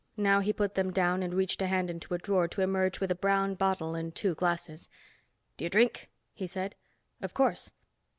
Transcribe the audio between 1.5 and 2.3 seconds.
a hand into a